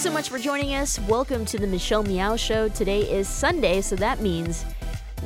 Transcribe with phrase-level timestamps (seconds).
[0.00, 0.98] Thanks so much for joining us.
[1.00, 2.68] Welcome to the Michelle Meow Show.
[2.68, 4.64] Today is Sunday, so that means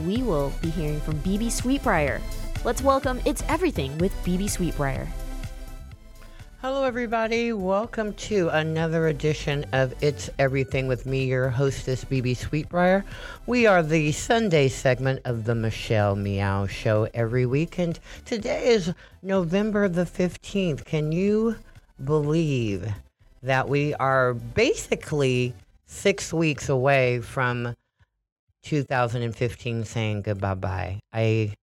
[0.05, 2.21] we will be hearing from Bebe Sweetbriar.
[2.65, 5.07] Let's welcome It's Everything with Bebe Sweetbriar.
[6.65, 7.53] Hello, everybody.
[7.53, 13.05] Welcome to another edition of It's Everything with me, your hostess, Bebe Sweetbriar.
[13.45, 18.95] We are the Sunday segment of the Michelle Meow Show every week, and today is
[19.23, 20.87] November the 15th.
[20.87, 21.57] Can you
[22.03, 22.91] believe
[23.43, 25.53] that we are basically
[25.85, 27.77] six weeks away from
[28.63, 30.99] 2015 saying goodbye bye?
[31.13, 31.57] I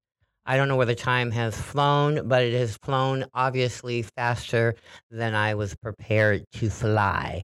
[0.45, 4.76] I don't know where the time has flown, but it has flown obviously faster
[5.12, 7.44] than I was prepared to fly.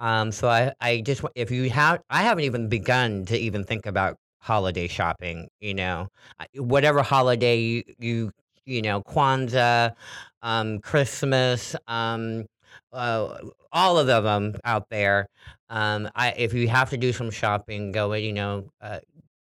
[0.00, 3.86] Um, so I, I just, if you have, I haven't even begun to even think
[3.86, 5.48] about holiday shopping.
[5.60, 6.08] You know,
[6.56, 8.32] whatever holiday you, you,
[8.66, 9.94] you know, Kwanzaa,
[10.42, 12.44] um, Christmas, um,
[12.92, 13.38] uh,
[13.72, 15.26] all of them out there.
[15.70, 19.00] Um, I, if you have to do some shopping, go, you know, uh,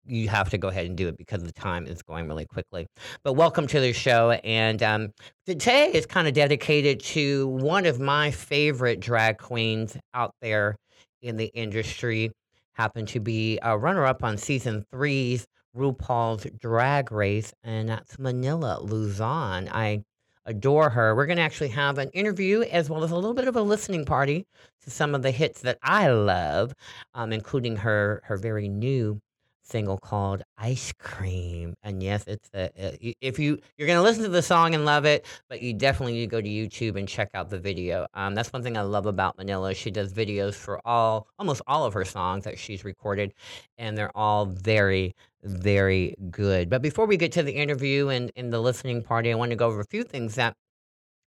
[0.08, 2.86] you have to go ahead and do it because the time is going really quickly.
[3.22, 4.30] But welcome to the show.
[4.30, 5.10] And um,
[5.46, 10.76] today is kind of dedicated to one of my favorite drag queens out there
[11.22, 12.30] in the industry.
[12.72, 18.80] Happened to be a runner up on season three's RuPaul's Drag Race, and that's Manila
[18.80, 19.68] Luzon.
[19.70, 20.04] I
[20.46, 21.14] adore her.
[21.14, 23.62] We're going to actually have an interview as well as a little bit of a
[23.62, 24.46] listening party
[24.84, 26.72] to some of the hits that I love,
[27.14, 29.20] um, including her her very new
[29.68, 31.74] single called Ice Cream.
[31.82, 34.84] And yes, it's a, uh, if you you're going to listen to the song and
[34.84, 38.06] love it, but you definitely need to go to YouTube and check out the video.
[38.14, 39.74] Um, that's one thing I love about Manila.
[39.74, 43.34] She does videos for all almost all of her songs that she's recorded
[43.76, 46.68] and they're all very very good.
[46.68, 49.56] But before we get to the interview and, and the listening party, I want to
[49.56, 50.56] go over a few things that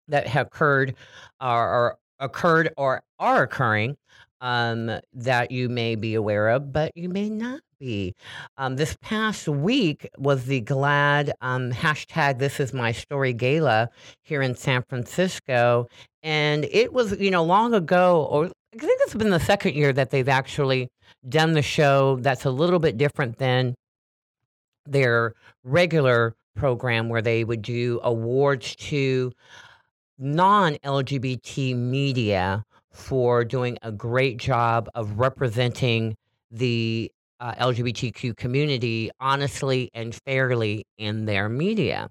[0.08, 0.94] that have occurred
[1.40, 3.96] or, or occurred or are occurring
[4.40, 10.06] um, that you may be aware of, but you may not Um, this past week
[10.18, 13.88] was the GLAAD um, hashtag This Is My Story Gala
[14.22, 15.86] here in San Francisco.
[16.22, 19.94] And it was, you know, long ago, or I think it's been the second year
[19.94, 20.88] that they've actually
[21.26, 23.74] done the show that's a little bit different than
[24.84, 25.32] their
[25.64, 29.32] regular program where they would do awards to
[30.18, 32.62] non LGBT media
[32.92, 36.14] for doing a great job of representing
[36.50, 42.08] the uh, LGBTQ community honestly and fairly in their media.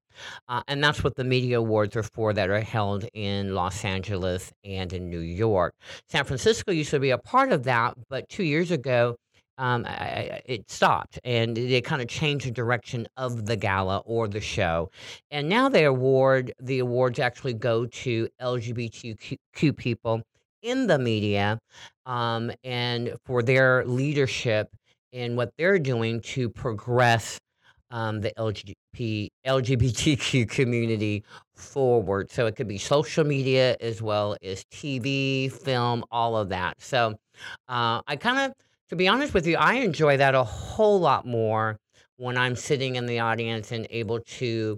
[0.48, 4.52] Uh, and that's what the media awards are for that are held in Los Angeles
[4.64, 5.74] and in New York.
[6.10, 9.16] San Francisco used to be a part of that, but two years ago,
[9.58, 13.98] um, I, I- it stopped and they kind of changed the direction of the gala
[14.06, 14.90] or the show.
[15.32, 20.22] And now they award the awards actually go to LGBTQ people
[20.62, 21.60] in the media
[22.06, 24.70] um, and for their leadership
[25.12, 27.40] in what they're doing to progress
[27.92, 31.24] um, the LGBT, LGBTQ community
[31.56, 32.30] forward.
[32.32, 36.82] So it could be social media as well as TV, film, all of that.
[36.82, 37.16] So
[37.68, 38.54] uh, I kind of,
[38.90, 41.78] to be honest with you, I enjoy that a whole lot more
[42.18, 44.78] when I'm sitting in the audience and able to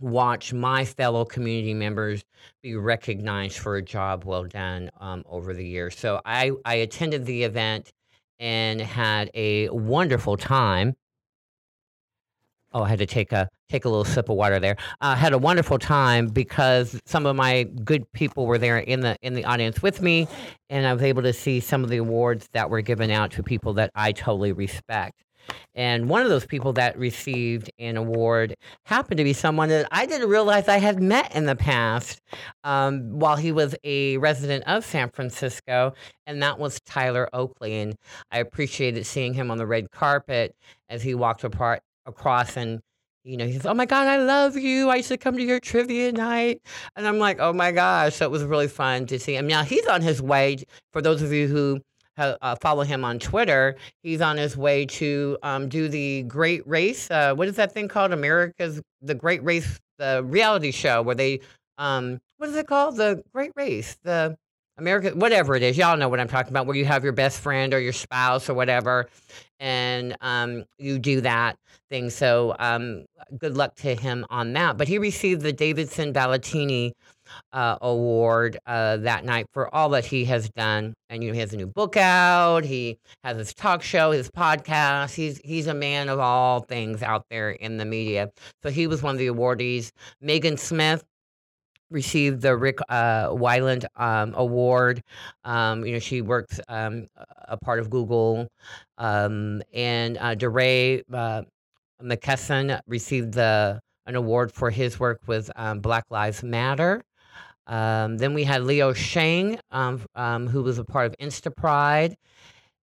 [0.00, 2.22] watch my fellow community members
[2.62, 5.98] be recognized for a job well done um, over the years.
[5.98, 7.90] So I, I attended the event
[8.40, 10.96] and had a wonderful time.
[12.72, 14.76] Oh, I had to take a take a little sip of water there.
[15.00, 19.16] I had a wonderful time because some of my good people were there in the
[19.22, 20.28] in the audience with me,
[20.70, 23.42] and I was able to see some of the awards that were given out to
[23.42, 25.22] people that I totally respect.
[25.74, 28.54] And one of those people that received an award
[28.86, 32.20] happened to be someone that I didn't realize I had met in the past
[32.64, 35.94] um, while he was a resident of San Francisco,
[36.26, 37.78] and that was Tyler Oakley.
[37.78, 37.96] And
[38.30, 40.54] I appreciated seeing him on the red carpet
[40.88, 42.80] as he walked apart across and
[43.22, 44.88] you know, he says, Oh my God, I love you.
[44.88, 46.62] I used to come to your trivia night.
[46.96, 48.16] And I'm like, Oh my gosh.
[48.16, 49.46] So it was really fun to see him.
[49.46, 51.80] Now he's on his way, for those of you who
[52.16, 57.10] uh, follow him on Twitter, he's on his way to um, do the Great Race.
[57.10, 58.12] Uh, what is that thing called?
[58.12, 61.40] America's The Great Race, the reality show where they,
[61.78, 62.96] um, what is it called?
[62.96, 64.36] The Great Race, the
[64.80, 67.40] America, whatever it is, y'all know what I'm talking about, where you have your best
[67.40, 69.08] friend or your spouse or whatever,
[69.60, 71.56] and um, you do that
[71.90, 72.10] thing.
[72.10, 73.04] So um,
[73.38, 74.76] good luck to him on that.
[74.76, 76.94] But he received the Davidson Valentini
[77.52, 80.94] uh, Award uh, that night for all that he has done.
[81.08, 82.64] And you know, he has a new book out.
[82.64, 85.14] He has his talk show, his podcast.
[85.14, 88.30] He's he's a man of all things out there in the media.
[88.62, 89.90] So he was one of the awardees.
[90.20, 91.04] Megan Smith
[91.90, 95.02] received the Ric uh, Weiland um, Award.
[95.44, 97.08] Um, you know, she works um,
[97.48, 98.48] a part of Google,
[98.98, 101.42] um, and uh, DeRay uh,
[102.02, 107.02] McKesson received the an award for his work with um, Black Lives Matter.
[107.66, 108.92] Um, then we had Leo
[110.14, 112.14] um, who was a part of Instapride.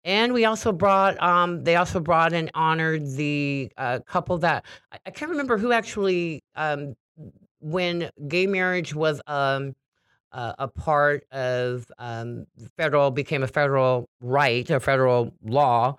[0.06, 1.18] And we also brought,
[1.66, 4.64] they also brought and honored the uh, couple that,
[4.94, 6.44] I, I can't remember who actually,
[7.60, 9.76] when gay marriage was um,
[10.32, 12.46] uh, a part of um,
[12.78, 15.96] federal, became a federal right, a federal law,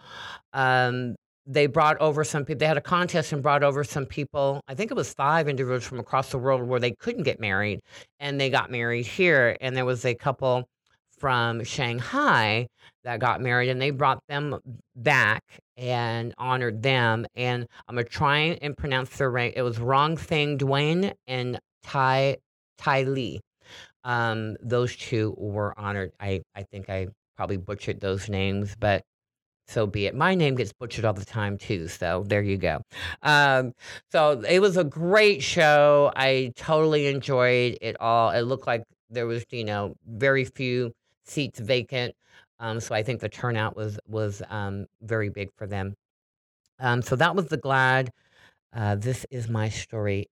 [0.53, 1.17] um,
[1.47, 2.59] they brought over some people.
[2.59, 4.61] They had a contest and brought over some people.
[4.69, 7.81] I think it was five individuals from across the world where they couldn't get married,
[8.21, 9.57] and they got married here.
[9.63, 10.69] And there was a couple
[11.19, 12.69] from Shanghai
[13.05, 14.59] that got married, and they brought them
[14.97, 15.43] back
[15.77, 17.27] and honored them.
[17.35, 19.53] And I'm gonna try and pronounce their name.
[19.57, 22.39] It was Rong Thing Dwayne and Tai
[22.79, 23.41] Tai Lee.
[24.05, 26.13] Um, those two were honored.
[26.21, 29.03] I I think I probably butchered those names, but
[29.69, 30.15] so be it.
[30.15, 32.81] My name gets butchered all the time too, so there you go.
[33.23, 33.73] Um,
[34.11, 36.11] so it was a great show.
[36.17, 38.31] I totally enjoyed it all.
[38.31, 40.93] It looked like there was, you know, very few
[41.29, 42.15] seats vacant.
[42.61, 45.95] Um, so I think the turnout was was um, very big for them.
[46.81, 48.09] Um, so that was the GLAAD.
[48.75, 50.29] Uh, this is my story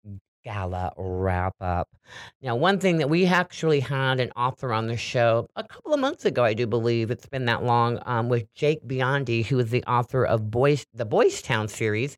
[0.46, 1.88] gala wrap up.
[2.40, 5.98] Now, one thing that we actually had an author on the show a couple of
[5.98, 9.70] months ago, I do believe it's been that long, um, with Jake Biondi, who is
[9.70, 12.16] the author of Boys, the Boys Town series.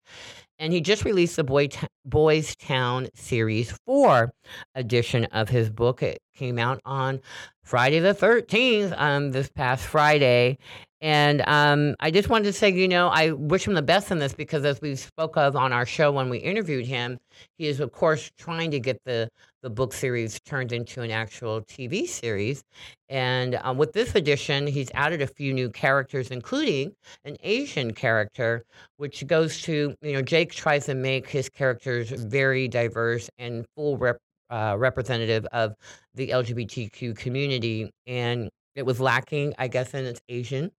[0.59, 1.69] And he just released the Boy
[2.05, 4.33] Boys Town Series 4
[4.75, 6.03] edition of his book.
[6.03, 7.21] It came out on
[7.63, 10.59] Friday the 13th, um, this past Friday.
[11.01, 14.19] And um, I just wanted to say, you know, I wish him the best in
[14.19, 17.19] this because, as we spoke of on our show when we interviewed him,
[17.57, 19.29] he is, of course, trying to get the
[19.63, 22.63] the book series turned into an actual TV series.
[23.09, 26.93] And um, with this edition, he's added a few new characters, including
[27.25, 28.65] an Asian character,
[28.99, 33.97] which goes to, you know, Jake tries to make his characters very diverse and full
[33.99, 34.19] rep,
[34.51, 35.75] uh, representative of
[36.15, 37.91] the LGBTQ community.
[38.07, 40.71] And it was lacking, I guess, in its Asian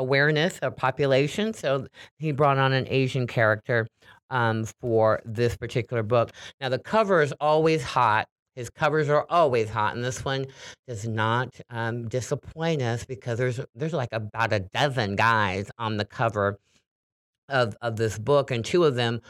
[0.00, 1.52] awareness of population.
[1.52, 1.86] So
[2.18, 3.86] he brought on an Asian character
[4.30, 6.30] um, for this particular book.
[6.60, 8.26] Now, the cover is always hot.
[8.56, 10.46] His covers are always hot, and this one
[10.88, 16.04] does not um, disappoint us because there's there's like about a dozen guys on the
[16.04, 16.58] cover
[17.48, 19.20] of of this book, and two of them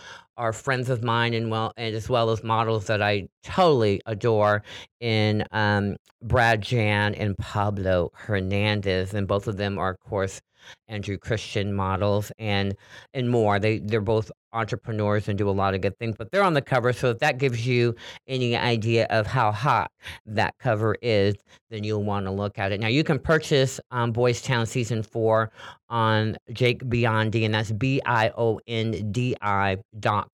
[0.40, 4.62] are friends of mine, and well, and as well as models that I totally adore
[5.00, 10.40] in um, Brad Jan and Pablo Hernandez, and both of them are, of course,
[10.88, 12.74] Andrew Christian models and
[13.14, 13.58] and more.
[13.58, 16.62] They they're both entrepreneurs and do a lot of good things, but they're on the
[16.62, 16.92] cover.
[16.92, 17.94] So if that gives you
[18.26, 19.92] any idea of how hot
[20.26, 21.36] that cover is,
[21.70, 22.80] then you'll want to look at it.
[22.80, 25.50] Now you can purchase um, Boys Town season four
[25.88, 30.29] on Jake Biondi, and that's B I O N D I dot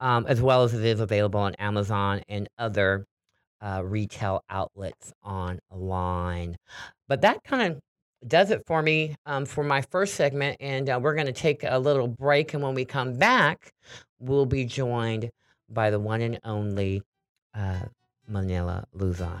[0.00, 3.06] um, as well as it is available on Amazon and other
[3.60, 6.56] uh, retail outlets online.
[7.08, 7.80] But that kind of
[8.26, 10.56] does it for me um, for my first segment.
[10.60, 12.54] And uh, we're going to take a little break.
[12.54, 13.72] And when we come back,
[14.18, 15.30] we'll be joined
[15.68, 17.02] by the one and only
[17.54, 17.80] uh,
[18.28, 19.40] Manila Luzon.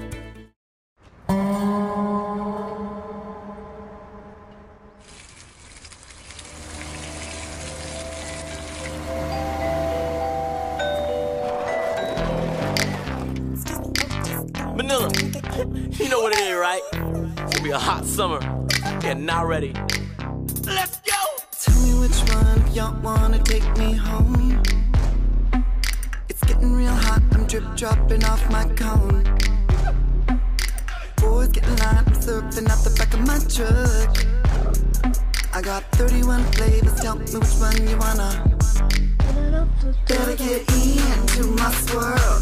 [19.43, 19.73] Ready.
[20.65, 21.13] Let's go!
[21.59, 24.61] Tell me which one y'all wanna take me home.
[26.29, 29.23] It's getting real hot, I'm drip dropping off my cone.
[31.17, 34.15] Boys getting lined, I'm surfing out the back of my truck.
[35.53, 38.57] I got 31 flavors, tell me which one you wanna.
[40.07, 42.40] Better get into my swirl.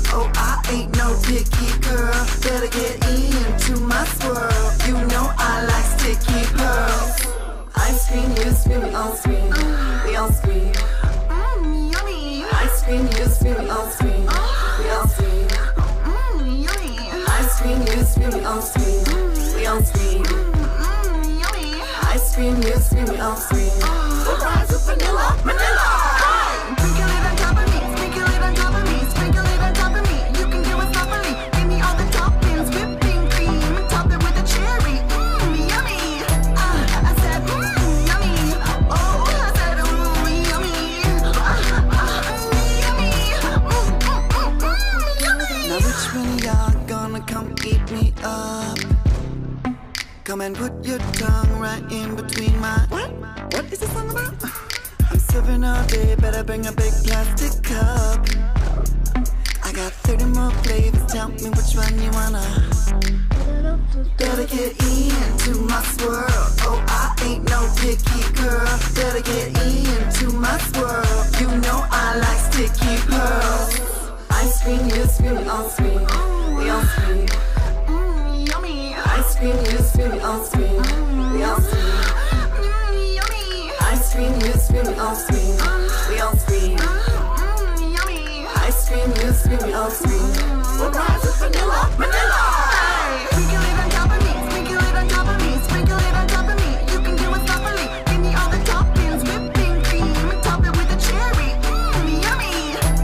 [22.39, 24.08] Ice cream, you scream, all scream.
[55.89, 58.19] Better bring a big plastic cup.
[59.63, 62.45] I got 30 more flavors, tell me which one you wanna.
[64.17, 66.25] Better get into my swirl.
[66.61, 68.79] Oh, I ain't no picky girl.
[68.93, 71.25] Better get into my swirl.
[71.39, 74.11] You know I like sticky pearls.
[74.29, 76.05] Ice cream, you scream, we all scream.
[76.55, 77.25] We all scream.
[78.45, 78.95] Yummy.
[78.95, 80.68] Ice cream, you scream, we all scream.
[88.89, 89.13] Yummy.
[89.13, 90.33] Ice cream, you scream, we all scream.
[90.63, 92.41] Surprise with vanilla, vanilla.
[93.31, 96.27] Sprinkle it on top of me, sprinkle it on top of me, sprinkle it on
[96.27, 96.71] top of me.
[96.91, 97.87] You can do it properly.
[98.05, 101.49] Give me all the toppings, whipping cream, top it with a cherry.
[101.63, 102.53] Mmm, yummy.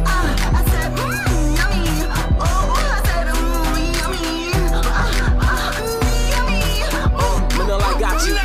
[0.06, 1.84] Ah, I said mmm, yummy.
[2.40, 4.26] Oh, I said mmm, yummy.
[4.74, 4.90] Ah,
[5.42, 6.64] ah, mm, yummy.
[7.22, 8.36] Oh, I got you.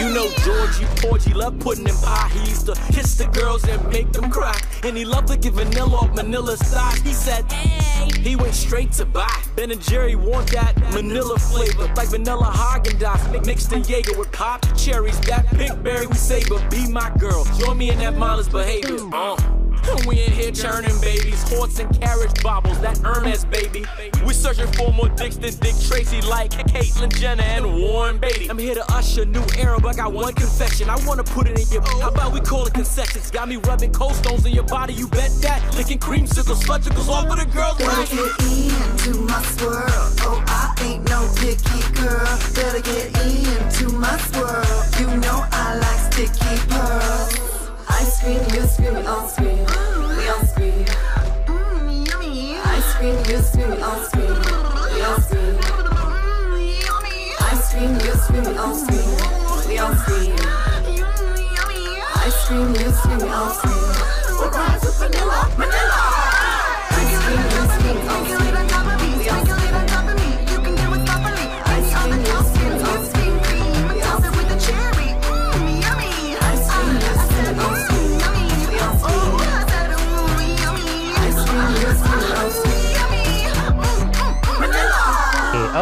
[0.00, 2.28] You know Georgie Porgy love pudding and pie.
[2.32, 4.58] He used to kiss the girls and make them cry.
[4.82, 5.73] And he loved to get vanilla
[6.14, 7.00] off Manila's thighs.
[7.00, 8.10] He said, hey.
[8.20, 9.42] He went straight to buy.
[9.56, 11.92] Ben and Jerry want that Manila flavor.
[11.96, 15.18] Like vanilla Haagen-Dazs mixed in Jaeger with pop cherries.
[15.20, 16.64] That pink berry we savor.
[16.70, 17.44] Be my girl.
[17.58, 18.98] Join me in that mindless behavior.
[19.12, 19.53] Uh.
[20.06, 23.84] We in here churning babies, horse and carriage bobbles, that Hermes baby.
[24.26, 28.48] We searching for more dicks than Dick Tracy, like Caitlyn Jenner and Warren Beatty.
[28.48, 30.88] I'm here to usher new era, but I got one confession.
[30.90, 31.82] I wanna put it in your.
[32.00, 33.30] How about we call it concessions?
[33.30, 35.62] Got me rubbing cold stones in your body, you bet that.
[35.76, 37.78] Licking creamsicles, sludgicles all for the girls.
[37.78, 39.84] Better get into my swirl.
[40.26, 42.38] Oh, I ain't no picky girl.
[42.54, 44.64] Better get into my swirl.
[44.98, 47.53] You know I like sticky pearls.
[47.88, 49.58] Ice cream, you scream, we all scream.
[49.58, 50.84] We all scream.
[51.46, 52.56] Mmm, yummy.
[52.56, 54.28] Ice cream, you scream, we all scream.
[54.94, 55.56] We all scream.
[55.56, 57.32] Mmm, yummy.
[57.40, 59.10] Ice cream, you scream, we all scream.
[59.68, 60.36] We all scream.
[60.36, 62.00] Mmm, yummy.
[62.26, 63.94] Ice cream, you scream, we all scream.
[64.38, 65.83] Surprise with vanilla, vanilla.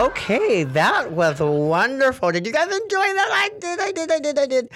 [0.02, 2.32] Okay, that was wonderful.
[2.32, 3.28] Did you guys enjoy that?
[3.30, 4.68] I did, I did, I did, I did.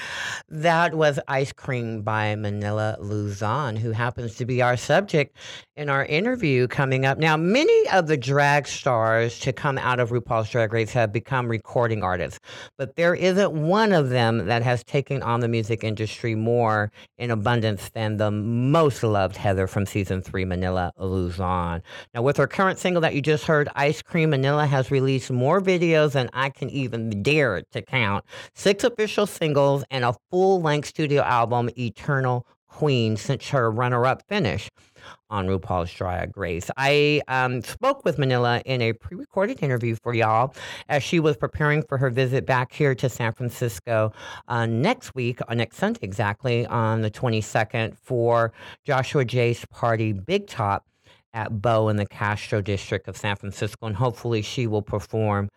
[0.48, 5.36] That was Ice Cream by Manila Luzon, who happens to be our subject
[5.76, 7.18] in our interview coming up.
[7.18, 11.48] Now, many of the drag stars to come out of RuPaul's Drag Race have become
[11.48, 12.38] recording artists,
[12.78, 17.32] but there isn't one of them that has taken on the music industry more in
[17.32, 21.82] abundance than the most loved Heather from season three, Manila Luzon.
[22.14, 25.60] Now, with her current single that you just heard, Ice Cream Manila has released more
[25.60, 28.24] videos than I can even dare to count.
[28.54, 34.22] Six official singles and a full length studio album, Eternal Queen, since her runner up
[34.28, 34.70] finish
[35.30, 36.70] on RuPaul's Drag Race.
[36.76, 40.54] I um, spoke with Manila in a pre recorded interview for y'all
[40.88, 44.12] as she was preparing for her visit back here to San Francisco
[44.48, 48.52] uh, next week, uh, next Sunday exactly, on the 22nd for
[48.84, 50.84] Joshua Jay's party, Big Top
[51.36, 55.50] at Beaux in the Castro district of San Francisco, and hopefully she will perform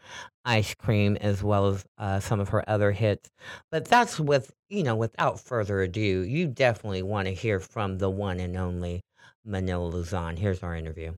[0.43, 3.29] Ice Cream as well as uh, some of her other hits.
[3.71, 8.09] But that's with, you know, without further ado, you definitely want to hear from the
[8.09, 9.01] one and only
[9.45, 10.36] Manila Luzon.
[10.36, 11.13] Here's our interview.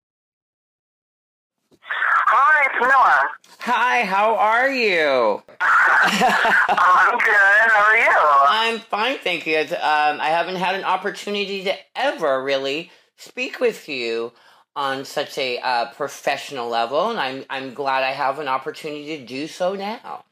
[1.82, 3.30] Hi, it's Noah.
[3.62, 5.41] Hi, how are you?
[5.60, 7.72] I'm good.
[7.72, 8.12] How are you?
[8.48, 9.58] I'm fine, thank you.
[9.58, 14.34] Um, I haven't had an opportunity to ever really speak with you
[14.75, 19.25] on such a uh, professional level, and I'm I'm glad I have an opportunity to
[19.25, 20.24] do so now.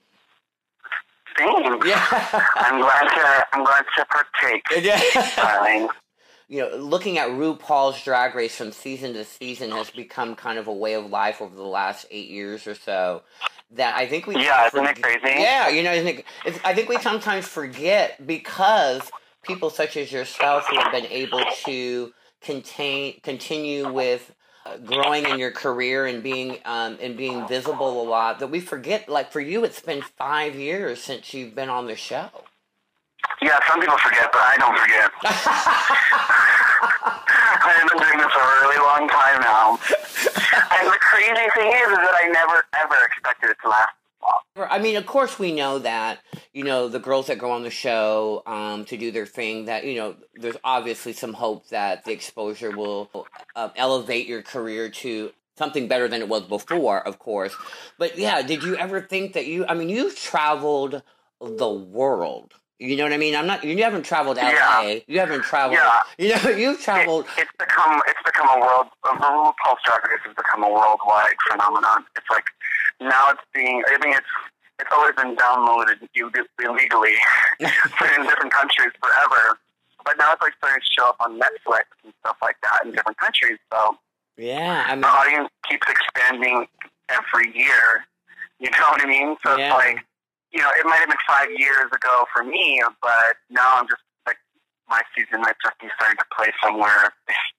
[1.38, 1.86] Thanks.
[1.86, 2.06] Yeah.
[2.56, 3.46] I'm glad to.
[3.54, 5.88] I'm glad to partake, yeah.
[6.50, 10.68] you know, looking at RuPaul's Drag Race from season to season has become kind of
[10.68, 13.22] a way of life over the last eight years or so.
[13.72, 15.20] That I think we Yeah, isn't it crazy?
[15.26, 19.12] Yeah, you know, isn't it, it's, I think we sometimes forget because
[19.44, 24.34] people such as yourself who have been able to contain continue with
[24.66, 28.60] uh, growing in your career and being um, and being visible a lot that we
[28.60, 29.10] forget.
[29.10, 32.30] Like for you, it's been five years since you've been on the show.
[33.42, 35.12] Yeah, some people forget, but I don't forget.
[37.62, 39.80] I've been doing this for a really long time now.
[40.80, 43.90] and the crazy thing is, is that I never ever expected it to last.
[44.56, 46.20] I mean, of course, we know that
[46.54, 49.66] you know the girls that go on the show um, to do their thing.
[49.66, 53.10] That you know, there's obviously some hope that the exposure will
[53.56, 57.56] uh, elevate your career to something better than it was before, of course.
[57.98, 59.66] But yeah, did you ever think that you?
[59.68, 61.04] I mean, you've traveled
[61.40, 62.54] the world.
[62.80, 63.36] You know what I mean?
[63.36, 63.64] I'm not.
[63.64, 64.50] You haven't traveled LA.
[64.50, 65.00] Yeah.
[65.08, 65.78] You haven't traveled.
[65.80, 66.00] Yeah.
[66.18, 67.26] You know, you've traveled.
[67.38, 68.88] It, it's become it's become a world.
[69.04, 72.06] uh, RuPaul's Drag Race has become a worldwide phenomenon.
[72.16, 72.46] It's like
[73.02, 73.84] now it's being.
[73.88, 74.34] I mean, it's
[74.80, 76.32] it's always been downloaded ill-
[76.64, 77.16] illegally
[77.60, 77.68] in
[78.24, 79.58] different countries forever.
[80.06, 82.92] But now it's like starting to show up on Netflix and stuff like that in
[82.94, 83.60] different countries.
[83.74, 83.98] So
[84.38, 86.66] yeah, I mean, the audience keeps expanding
[87.10, 88.06] every year.
[88.60, 89.36] You know what I mean?
[89.46, 89.68] So Yeah.
[89.68, 90.06] it's like,
[90.52, 94.02] you know, it might have been five years ago for me, but now I'm just
[94.26, 94.38] like,
[94.90, 97.14] my season might just be starting to play somewhere,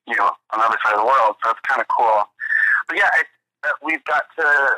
[0.06, 1.36] you know, on the other side of the world.
[1.44, 2.24] So it's kind of cool.
[2.88, 3.26] But yeah, it,
[3.64, 4.76] uh, we've got to,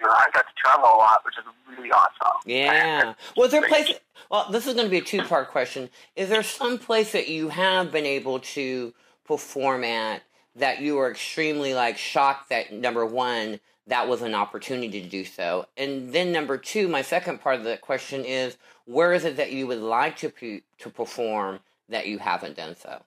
[0.00, 1.44] you know, I've got to travel a lot, which is
[1.76, 2.40] really awesome.
[2.44, 3.14] Yeah.
[3.36, 3.92] Was there a place?
[4.30, 5.90] Well, this is going to be a two part question.
[6.16, 10.22] Is there some place that you have been able to perform at
[10.56, 15.24] that you were extremely like shocked that number one that was an opportunity to do
[15.24, 19.36] so, and then number two, my second part of the question is where is it
[19.36, 23.02] that you would like to pe- to perform that you haven't done so?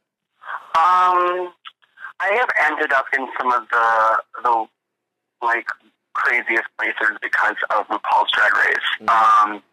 [0.75, 1.53] Um,
[2.19, 4.65] I have ended up in some of the the
[5.41, 5.65] like
[6.13, 9.09] craziest places because of RuPaul's Drag Race.
[9.09, 9.63] Um,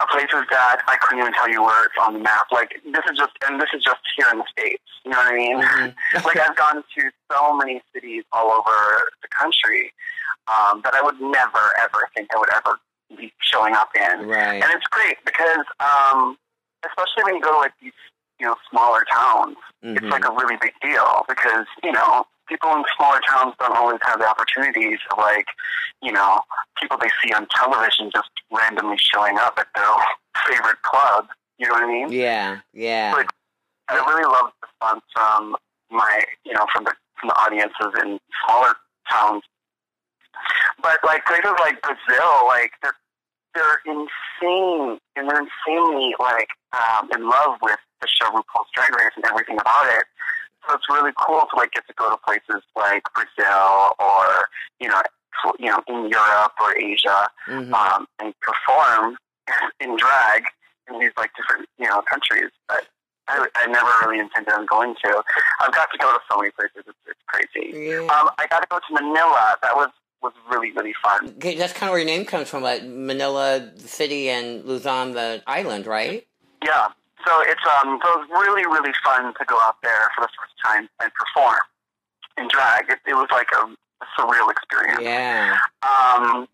[0.00, 2.46] uh, places that I couldn't even tell you where it's on the map.
[2.50, 4.82] Like this is just, and this is just here in the states.
[5.04, 5.60] You know what I mean?
[5.62, 6.24] Mhm.
[6.24, 8.76] like I've gone to so many cities all over
[9.22, 9.92] the country
[10.48, 12.78] um, that I would never ever think I would ever
[13.16, 14.26] be showing up in.
[14.28, 14.62] Right.
[14.62, 16.38] And it's great because, um,
[16.86, 17.92] especially when you go to like these,
[18.38, 20.10] you know, smaller towns, it's Mhm.
[20.10, 24.18] like a really big deal because, you know, people in smaller towns don't always have
[24.18, 25.46] the opportunities of like,
[26.02, 26.40] you know,
[26.80, 29.94] people they see on television just randomly showing up at their
[30.46, 31.28] favorite club.
[31.58, 32.12] You know what I mean?
[32.12, 32.58] Yeah.
[32.74, 33.12] Yeah.
[33.14, 33.30] Like,
[33.88, 35.56] I really love the response from
[35.90, 38.74] my, you know, from the from the audiences in smaller
[39.10, 39.42] towns.
[40.82, 42.96] But like places like Brazil, like they're
[43.54, 49.12] they're insane and they're insanely like um, in love with the show RuPaul's Drag Race
[49.16, 50.04] and everything about it.
[50.68, 54.26] So it's really cool to like get to go to places like Brazil or
[54.78, 55.00] you know
[55.58, 57.72] you know in Europe or Asia Mhm.
[57.72, 59.16] um, and perform
[59.80, 60.44] in drag
[60.88, 62.84] in these like different you know countries that
[63.28, 65.22] I, I never really intended on going to.
[65.60, 67.70] I've got to go to so many places; it's, it's crazy.
[67.76, 68.00] Yeah.
[68.00, 69.54] Um, I got to go to Manila.
[69.62, 69.90] That was
[70.22, 71.28] was really really fun.
[71.38, 75.12] Okay, that's kind of where your name comes from, like Manila the City and Luzon,
[75.12, 76.26] the island, right?
[76.64, 76.88] Yeah.
[77.26, 80.28] So it's um so it was really really fun to go out there for the
[80.38, 81.58] first time and perform
[82.38, 82.88] in drag.
[82.88, 85.00] It, it was like a, a surreal experience.
[85.02, 85.56] Yeah.
[85.82, 86.48] Um,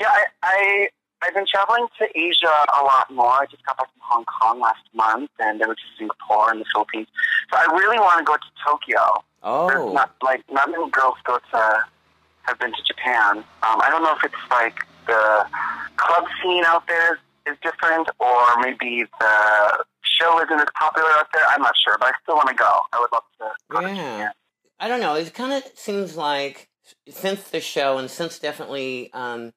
[0.00, 0.88] yeah, I, I
[1.24, 3.30] I've been traveling to Asia a lot more.
[3.30, 6.60] I just got back from Hong Kong last month, and then went to Singapore and
[6.60, 7.06] the Philippines.
[7.50, 9.24] So I really want to go to Tokyo.
[9.68, 9.92] There's Oh.
[9.92, 11.84] not like not many girls go to
[12.42, 13.38] have been to Japan.
[13.62, 14.74] Um, I don't know if it's like
[15.06, 15.46] the
[15.96, 19.84] club scene out there is different, or maybe the
[20.20, 21.44] show isn't as popular out there.
[21.48, 22.70] I'm not sure, but I still want to go.
[22.92, 23.94] I would love to go Yeah.
[23.94, 24.32] Japan.
[24.80, 25.14] I don't know.
[25.14, 26.68] It kind of seems like
[27.08, 29.52] since the show and since definitely, um,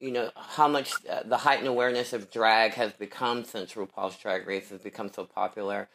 [0.00, 4.46] you know, how much uh, the heightened awareness of drag has become since RuPaul's Drag
[4.46, 5.88] Race has become so popular,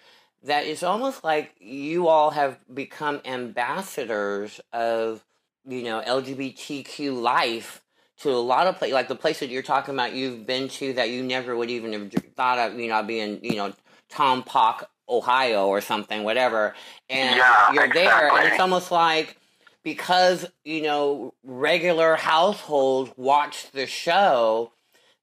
[0.44, 5.24] that it's almost like you all have become ambassadors of,
[5.68, 7.84] you know, LGBTQ life
[8.22, 10.94] to a lot of places, like the place that you're talking about you've been to
[10.94, 13.74] that you never would even have thought of, you know, being, you know,
[14.12, 16.76] Tom Pock, Ohio or something, whatever.
[17.10, 19.38] And Yeah, you're there, and it's almost like
[19.84, 24.72] because, you know, regular households watch the show,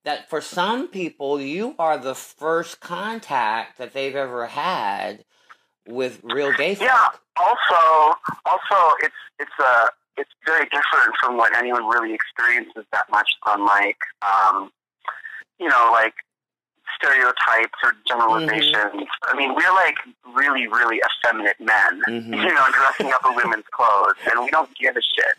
[0.04, 5.24] that for some people, you are the first contact that they've ever had
[5.86, 6.88] with real gay folk.
[6.88, 7.08] Yeah.
[7.36, 13.30] Also, also, it's it's a it's very different from what anyone really experiences that much
[13.46, 14.70] on like um,
[15.60, 16.14] you know like
[16.96, 19.08] stereotypes or generalizations.
[19.28, 19.96] I mean, we're like
[20.34, 22.32] really really effeminate men, Mhm.
[22.44, 25.36] you know, dressing up in women's clothes, and we don't give a shit.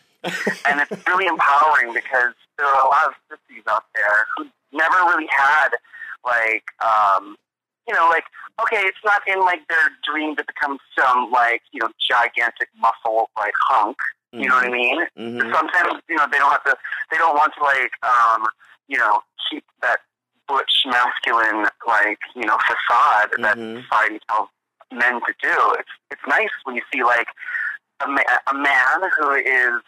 [0.66, 4.98] and it's really empowering because there are a lot of sissies out there who never
[5.06, 5.70] really had
[6.26, 7.38] like um
[7.88, 8.26] you know like
[8.62, 13.30] okay it's not in like their dream to become some like you know gigantic muscle
[13.38, 13.98] like hunk
[14.34, 16.76] you know what i mean hmm sometimes you know they don't have to
[17.10, 18.46] they don't want to like um
[18.90, 20.00] you know keep that
[20.50, 23.84] butch masculine like you know facade that Mhm.
[23.84, 24.50] society tells
[24.92, 27.28] men to do it's it's nice when you see like
[28.02, 29.82] a, ma- a man who is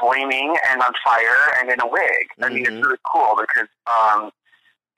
[0.00, 2.26] flaming and on fire and in a wig.
[2.42, 4.30] I mean, it's really cool because um,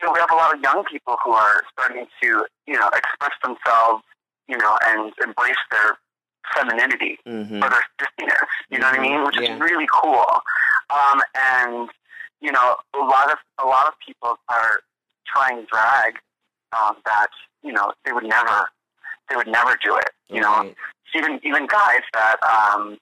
[0.00, 2.28] you know we have a lot of young people who are starting to
[2.66, 4.04] you know express themselves,
[4.46, 5.98] you know, and embrace their
[6.54, 8.48] femininity hmm or their sissiness.
[8.70, 9.24] You know what I mean?
[9.24, 9.54] Which Yeah.
[9.54, 10.26] is really cool.
[10.90, 11.88] Um, and
[12.40, 14.80] you know, a lot of a lot of people are
[15.32, 16.18] trying drag
[16.78, 17.28] um, that
[17.62, 18.68] you know they would never
[19.28, 20.10] they would never do it.
[20.28, 20.72] You know,
[21.14, 22.98] even even guys that um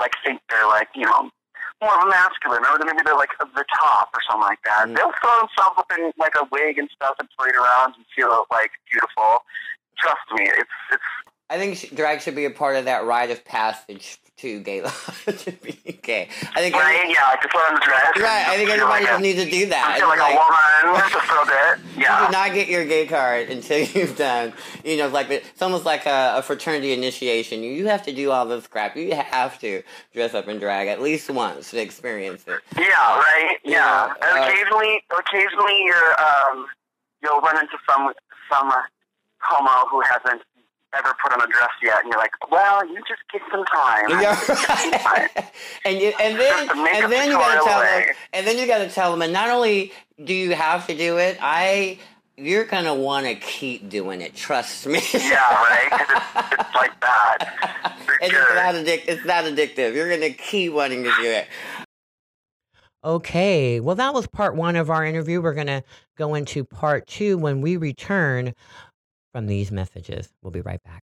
[0.00, 1.30] like think they're like you know
[1.82, 4.86] more of a masculine or maybe they're like the top or something like that.
[4.86, 4.96] Mm.
[4.96, 8.46] They'll throw themselves up in like a wig and stuff and parade around and feel
[8.50, 9.42] like beautiful.
[9.98, 11.02] Trust me, it's it's
[11.50, 15.24] I think drag should be a part of that rite of passage to gay life
[15.44, 16.28] to be gay.
[16.54, 17.08] I think every- right.
[17.08, 18.10] Yeah, like to put on the dress.
[18.20, 18.46] right.
[18.48, 19.96] I think everybody like just needs to do that.
[19.98, 21.96] feel like, It's a woman just a little bit.
[21.96, 21.96] Yeah.
[21.96, 22.26] You Yeah.
[22.26, 24.52] do not get your gay card until you've done,
[24.84, 27.62] you know, like it's almost like a, a fraternity initiation.
[27.62, 28.96] You, you have to do all this crap.
[28.96, 32.60] You have to dress up in drag at least once to experience it.
[32.76, 32.84] Yeah,
[33.18, 33.56] right.
[33.64, 36.66] Yeah, Yeah, and uh, occasionally, occasionally you're um,
[37.22, 38.12] you'll run into some
[38.50, 38.76] some uh,
[39.38, 40.42] homo who hasn't
[40.96, 44.04] ever put on a dress yet, and you're like, well, you just get some time.
[44.22, 45.28] Yeah, Just get some time.
[45.36, 45.52] right.
[45.84, 48.46] and you, and then Just a makeup and then you gotta tutorial tell them, and
[48.46, 49.92] then you gotta tell them, and not only
[50.24, 51.98] do you have to do it, I
[52.36, 54.34] you're gonna want to keep doing it.
[54.34, 55.00] Trust me.
[55.12, 55.88] Yeah, right.
[55.90, 57.98] 'Cause it's, it's like that.
[58.06, 58.54] For It's sure.
[58.54, 59.94] that addic- It's that addictive.
[59.94, 61.46] You're gonna keep wanting to do it.
[63.04, 65.42] Okay, well, that was part one of our interview.
[65.42, 65.82] We're gonna
[66.16, 68.54] go into part two when we return
[69.32, 70.32] from these messages.
[70.42, 71.02] We'll be right back.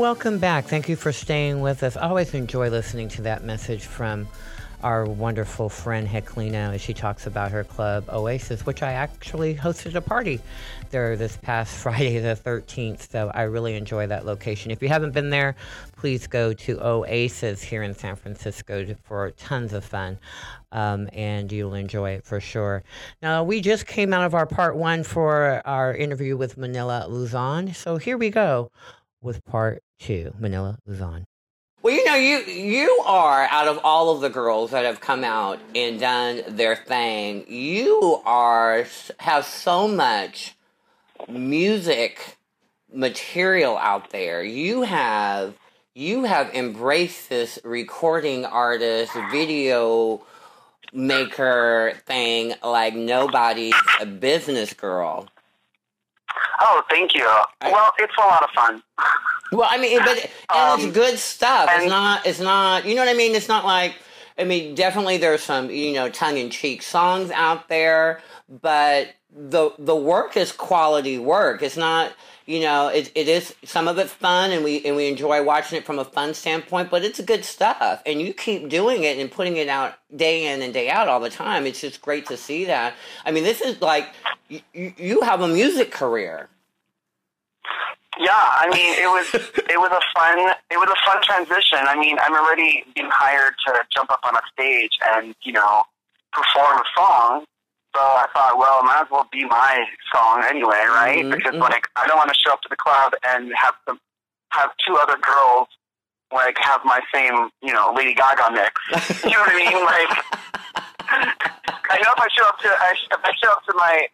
[0.00, 0.64] Welcome back.
[0.64, 1.94] Thank you for staying with us.
[1.94, 4.28] I always enjoy listening to that message from
[4.82, 9.94] our wonderful friend Heklina as she talks about her club Oasis, which I actually hosted
[9.96, 10.40] a party
[10.88, 13.10] there this past Friday the 13th.
[13.10, 14.70] So I really enjoy that location.
[14.70, 15.54] If you haven't been there,
[15.98, 20.18] please go to Oasis here in San Francisco for tons of fun.
[20.72, 22.84] Um, and you'll enjoy it for sure.
[23.20, 27.74] Now, we just came out of our part one for our interview with Manila Luzon.
[27.74, 28.70] So here we go
[29.22, 30.34] with part two.
[30.38, 31.26] Manila Luzon.
[31.82, 35.24] Well, you know, you you are out of all of the girls that have come
[35.24, 37.44] out and done their thing.
[37.48, 38.84] You are
[39.18, 40.54] have so much
[41.28, 42.36] music
[42.92, 44.42] material out there.
[44.42, 45.54] You have
[45.94, 50.22] you have embraced this recording artist, video
[50.92, 55.28] maker thing like nobody's a business girl.
[56.60, 57.26] Oh, thank you.
[57.62, 58.82] Well, it's a lot of fun.
[59.52, 61.68] Well, I mean, but and Um, it's good stuff.
[61.72, 62.24] It's not.
[62.24, 62.84] It's not.
[62.84, 63.34] You know what I mean?
[63.34, 63.96] It's not like.
[64.38, 69.72] I mean, definitely there's some you know tongue in cheek songs out there, but the
[69.76, 71.62] the work is quality work.
[71.62, 72.12] It's not.
[72.50, 75.78] You know, it, it is some of it's fun, and we and we enjoy watching
[75.78, 76.90] it from a fun standpoint.
[76.90, 80.60] But it's good stuff, and you keep doing it and putting it out day in
[80.60, 81.64] and day out all the time.
[81.64, 82.94] It's just great to see that.
[83.24, 84.08] I mean, this is like
[84.48, 86.48] you, you have a music career.
[88.18, 89.32] Yeah, I mean, it was
[89.70, 91.78] it was a fun it was a fun transition.
[91.86, 95.84] I mean, I'm already being hired to jump up on a stage and you know
[96.32, 97.44] perform a song.
[97.94, 101.24] So I thought, well, it might as well be my song anyway, right?
[101.24, 101.60] Mhm, Because mhm.
[101.60, 104.00] like I don't want to show up to the club and have some
[104.52, 105.68] have two other girls
[106.32, 108.70] like have my same you know Lady Gaga mix.
[109.24, 109.84] you know what I mean?
[109.84, 110.10] Like
[111.90, 114.06] I know if I show up to I, if I show up to my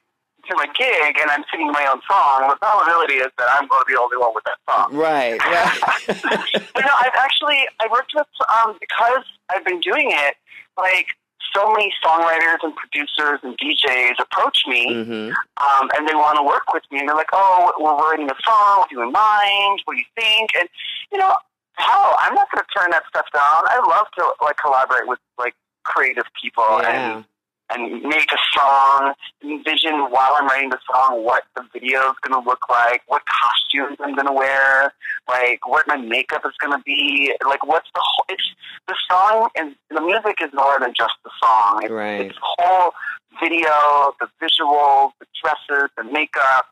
[0.49, 3.83] to my gig and I'm singing my own song, the probability is that I'm going
[3.83, 4.95] to be the only one with that song.
[4.95, 5.41] Right.
[5.51, 5.75] Yeah.
[6.73, 10.35] But no, I've actually I worked with um because I've been doing it.
[10.79, 11.07] Like
[11.55, 16.43] so many songwriters and producers and DJs approach me, hmm um, and they want to
[16.45, 17.01] work with me.
[17.01, 18.87] And they're like, "Oh, we're writing a song.
[18.89, 19.81] Do you in mind?
[19.85, 20.69] What do you think?" And
[21.13, 21.35] you know,
[21.77, 23.63] hell, I'm not going to turn that stuff down.
[23.69, 25.55] I love to like collaborate with like
[25.85, 27.17] creative people Yeah.
[27.17, 27.25] and
[27.71, 32.41] and make a song, envision while I'm writing the song what the video is going
[32.41, 34.93] to look like, what costumes I'm going to wear,
[35.29, 38.25] like what my makeup is going to be, like what's the whole.
[38.29, 38.43] It's
[38.87, 41.81] the song and the music is more than just the song.
[41.83, 42.21] It's, Right.
[42.21, 42.93] it's the whole
[43.43, 46.67] video, the visuals, the dresses, the makeup.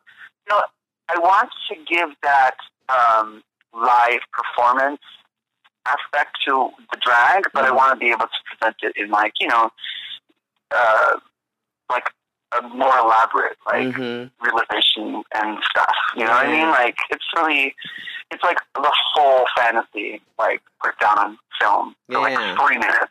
[0.48, 0.62] You know,
[1.08, 2.54] I want to give that
[2.88, 3.42] um,
[3.74, 5.00] live performance
[5.86, 7.76] aspect to the drag, but I Mhm.
[7.76, 9.70] want to be able to present it in like you know,
[10.74, 11.16] uh,
[11.90, 12.04] like
[12.58, 15.94] a more elaborate like hmm realization and stuff.
[16.16, 16.68] You know what I mean?
[16.70, 17.74] Like it's really,
[18.30, 22.36] it's like the whole fantasy like put down on film for Yeah.
[22.36, 23.10] like three minutes.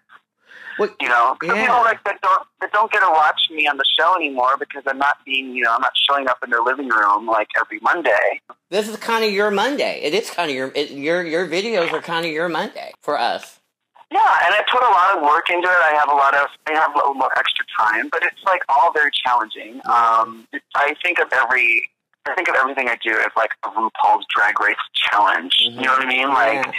[1.00, 1.62] you know, yeah.
[1.62, 4.84] people like that don't that don't get to watch me on the show anymore because
[4.88, 7.80] I'm not being, you know, I'm not showing up in their living room like every
[7.82, 8.42] Monday.
[8.70, 10.02] This is kind of your Monday.
[10.04, 13.20] It is kind of your it, your your videos are kind of your Monday for
[13.20, 13.60] us.
[14.14, 15.82] Yeah, and I put a lot of work into it.
[15.90, 18.62] I have a lot of, I have a little more extra time, but it's like
[18.70, 19.82] all very challenging.
[19.86, 21.90] Um, I think of every,
[22.28, 25.56] I think of everything I do as like a RuPaul's Drag Race challenge.
[25.60, 26.30] You know what I mean?
[26.30, 26.72] Like, Yeah.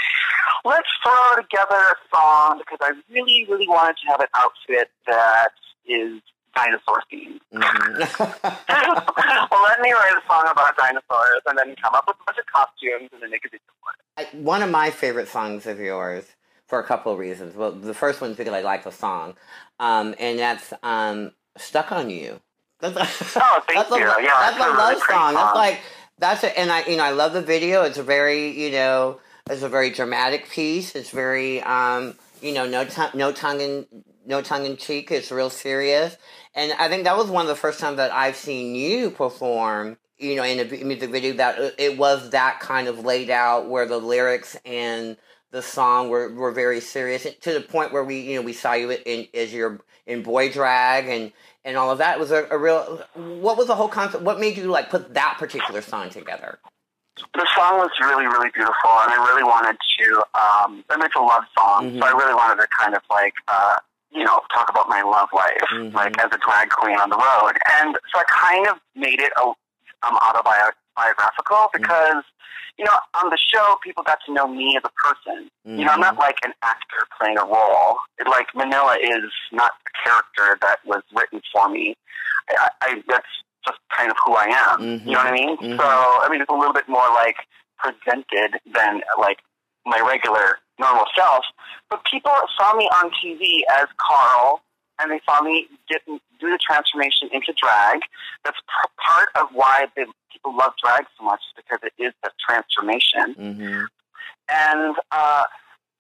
[0.64, 5.49] let's throw together a song because I really, really wanted to have an outfit that
[5.87, 6.20] is
[6.55, 7.40] dinosaur themed.
[7.53, 7.99] Mhm.
[9.51, 12.38] well, let me write a song about dinosaurs and then come up with a bunch
[12.38, 14.35] of costumes and then make a video for it.
[14.35, 16.27] One of my favorite songs of yours
[16.66, 17.55] for a couple of reasons.
[17.55, 19.35] Well, the first one is because I like the song,
[19.81, 22.40] um, and that's um, "Stuck on You."
[22.81, 22.96] That's,
[23.37, 25.35] Oh, thank that's a, Yeah, that's a a really love great song.
[25.35, 25.81] That's like
[26.18, 27.83] that's a, and I you know I love the video.
[27.83, 30.94] It's a very you know it's a very dramatic piece.
[30.94, 33.87] It's very um, you know no tongue no tongue in
[34.27, 35.11] no tongue in cheek.
[35.11, 36.16] It's real serious,
[36.55, 39.98] and I think that was one of the first times that I've seen you perform.
[40.16, 43.66] You know, in a music video that it- it was that kind of laid out
[43.68, 45.16] where the lyrics and
[45.54, 48.72] the song were, were very serious to the point where we you know we saw
[48.74, 51.32] you in as your in boy drag and
[51.64, 54.40] and all of that it was a, a real what was the whole concept what
[54.40, 56.58] made you like put that particular song together
[57.32, 60.06] the song was really, really beautiful, and I really wanted to.
[60.34, 63.76] Um, and it's a love song, so I really wanted to kind of like, uh,
[64.10, 65.94] you know, talk about my love life, Mhm.
[65.94, 67.54] like as a drag queen on the road.
[67.78, 69.54] And so I kind of made it a, um,
[70.98, 72.24] autobiographical because,
[72.78, 75.48] you know, on the show, people got to know me as a person.
[75.64, 77.96] You know, I'm not like an actor playing a role.
[78.18, 81.96] It, like Manila is not a character that was written for me.
[82.50, 83.26] I, I that's
[83.66, 84.80] just kind of who I am.
[84.80, 85.07] Mhm.
[85.07, 85.57] You know what I mean?
[85.57, 85.76] Mhm.
[85.78, 87.37] So I mean, it's a little bit more like
[87.78, 89.38] presented than like
[89.87, 91.44] my regular normal self.
[91.88, 94.61] But people saw me on TV as Carl,
[95.00, 98.00] and they saw me get do the transformation into drag.
[98.44, 102.12] That's p- part of why the people love drag so much, is because it is
[102.22, 103.85] that transformation mm-hmm.
[104.48, 105.44] and uh,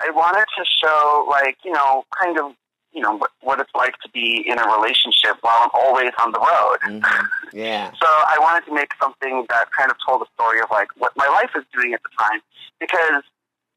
[0.02, 2.52] I wanted to show, like, you know, kind of,
[2.92, 6.32] you know, what, what it's like to be in a relationship while I'm always on
[6.32, 6.78] the road.
[6.86, 7.26] Mm-hmm.
[7.56, 10.88] yeah So I wanted to make something that kind of told a story of like
[10.96, 12.40] what my life was doing at the time,
[12.80, 13.22] because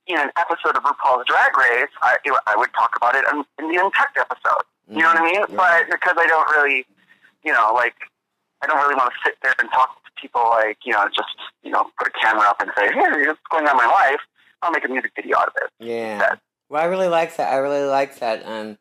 [0.08, 2.18] in an episode of RuPaul's Drag Race, I,
[2.48, 4.64] I would talk about it in, in the Untucked episode.
[4.90, 5.44] You know what I mean?
[5.44, 5.56] Mhm.
[5.58, 6.86] But because I don't really,
[7.44, 7.96] you know, like,
[8.62, 11.36] I don't really want to sit there and talk to people like, you know, just,
[11.62, 14.20] you know, put a camera up and say, hey, what's going on in my life.
[14.62, 15.70] I'll make a music video out of it.
[15.80, 16.18] Yeah.
[16.20, 16.40] That-
[16.70, 17.54] Well, I really like that.
[17.54, 18.46] I really like that.
[18.46, 18.78] Um,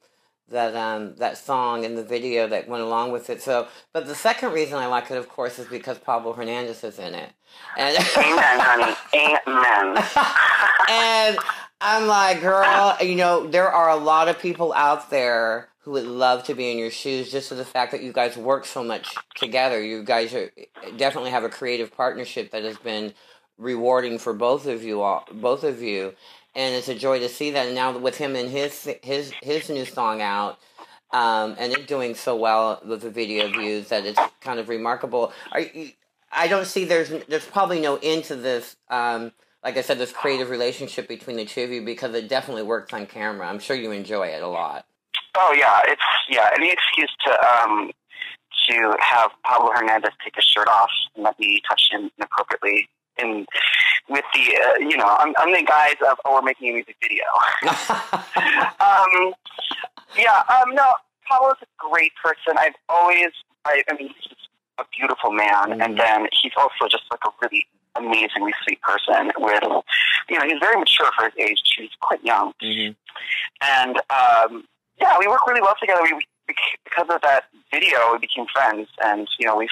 [0.50, 3.42] that um that song and the video that went along with it.
[3.42, 6.98] So, but the second reason I like it, of course, is because Pablo Hernandez is
[6.98, 7.30] in it.
[7.76, 8.96] And Amen, honey.
[9.46, 10.04] Amen.
[10.88, 11.38] and
[11.80, 16.04] I'm like, girl, you know, there are a lot of people out there who would
[16.04, 18.82] love to be in your shoes just to the fact that you guys work so
[18.82, 19.82] much together.
[19.82, 20.50] You guys are
[20.96, 23.14] definitely have a creative partnership that has been
[23.59, 26.14] rewarding for both of you all, both of you.
[26.57, 27.66] And it's a joy to see that.
[27.66, 30.59] And now with him and his his his new song out,
[31.12, 35.33] um, and it doing so well with the video views that it's kind of remarkable.
[35.55, 35.90] You,
[36.33, 38.77] I don't see there's there's probably no end to this.
[38.88, 42.62] Um, like I said, this creative relationship between the two of you because it definitely
[42.62, 43.49] works on camera.
[43.49, 44.87] I'm sure you enjoy it a lot.
[45.37, 46.51] Oh yeah, it's yeah.
[46.57, 47.90] Any excuse to um
[48.69, 53.46] to have Pablo Hernandez take his shirt off and let me touch him inappropriately in
[54.09, 56.96] with the uh, you know I'm, I'm the guise of oh we're making a music
[57.02, 57.24] video.
[58.81, 59.35] um,
[60.16, 60.92] yeah, um, no,
[61.29, 62.59] Pablo's a great person.
[62.59, 63.31] I've always
[63.64, 64.48] I, I mean he's just
[64.79, 69.33] a beautiful man, and then he's also just like a really amazingly sweet person.
[69.38, 69.62] With
[70.29, 71.61] you know he's very mature for his age.
[71.76, 72.52] He's quite young
[73.62, 74.64] and um,
[75.00, 76.02] yeah, we work really well together.
[76.02, 76.24] We, we
[76.85, 79.68] because of that video, we became friends, and you know, we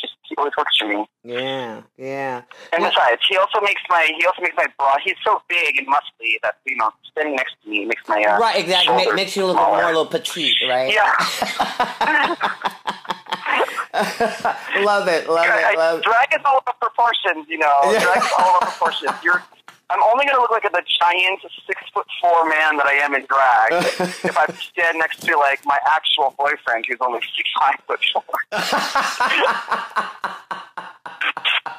[0.00, 0.14] just
[0.56, 1.06] works for me.
[1.24, 2.42] yeah, yeah.
[2.72, 4.94] And besides, he also makes my he also makes my bra.
[5.04, 8.38] He's so big and muscly that you know, standing next to me makes my uh,
[8.38, 9.06] right, exactly.
[9.06, 9.82] Ma- makes you look more smaller.
[9.82, 10.92] a little petite, right?
[10.92, 11.12] Yeah,
[14.84, 15.98] love it, love I, it, love.
[15.98, 16.04] It.
[16.04, 17.46] Drag is all about proportions.
[17.48, 19.12] You know, drag is all about proportions.
[19.22, 19.42] You're
[19.90, 23.14] I'm only going to look like the giant six foot four man that I am
[23.14, 23.72] in drag
[24.24, 28.22] if I stand next to like my actual boyfriend who's only six five foot four.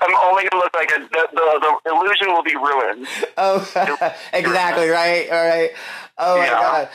[0.01, 3.07] I'm only going to look like a, the, the the illusion will be ruined.
[3.37, 3.61] Oh,
[4.33, 5.29] exactly right.
[5.29, 5.71] All right.
[6.17, 6.89] Oh my god.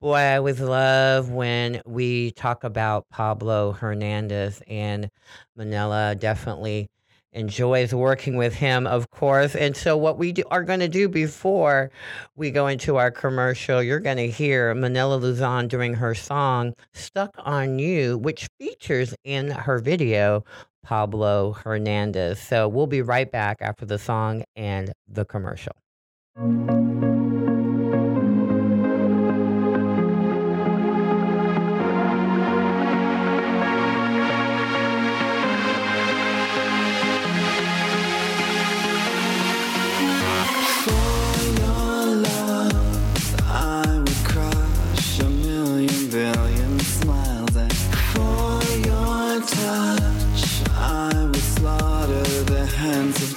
[0.00, 5.10] Boy, I always love when we talk about Pablo Hernandez and
[5.56, 6.14] Manila.
[6.14, 6.88] Definitely
[7.36, 9.54] enjoys working with him, of course.
[9.54, 11.90] And so, what we do, are going to do before
[12.34, 17.34] we go into our commercial, you're going to hear Manila Luzon during her song Stuck
[17.38, 20.44] on You, which features in her video
[20.82, 22.40] Pablo Hernandez.
[22.40, 25.76] So, we'll be right back after the song and the commercial.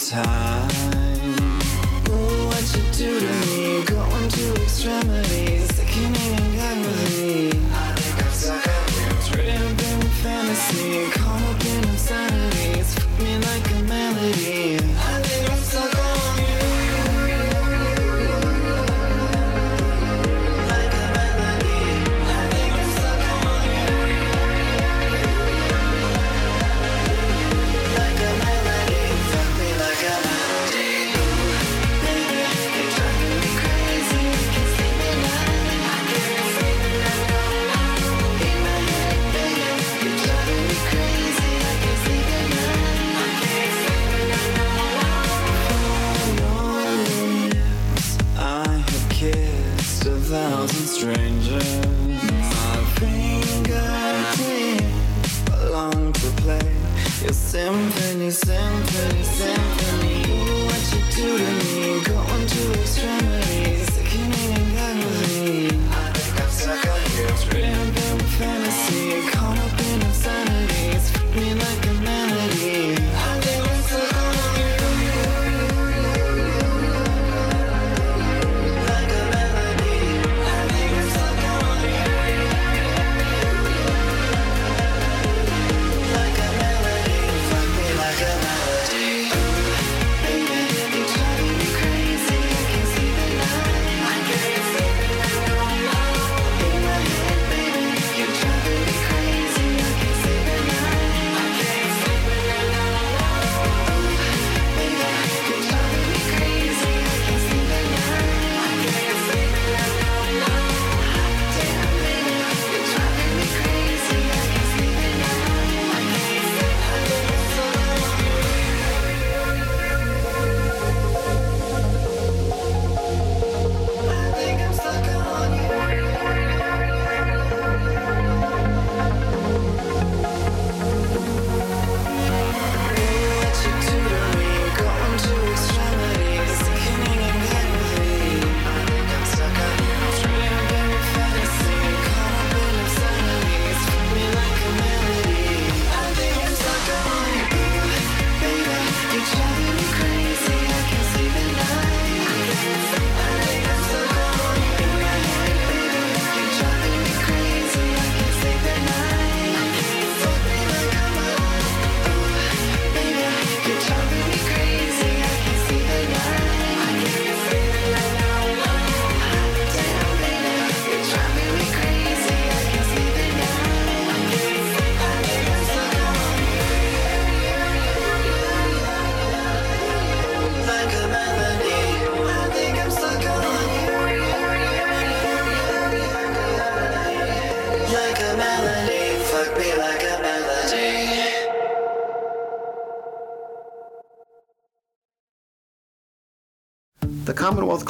[0.09, 0.58] Time.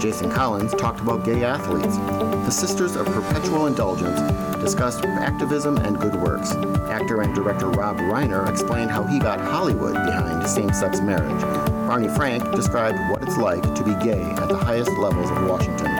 [0.00, 1.98] Jason Collins talked about gay athletes.
[1.98, 4.18] The Sisters of Perpetual Indulgence
[4.58, 6.52] discussed activism and good works.
[6.88, 11.42] Actor and director Rob Reiner explained how he got Hollywood behind same sex marriage.
[11.86, 15.99] Barney Frank described what it's like to be gay at the highest levels of Washington.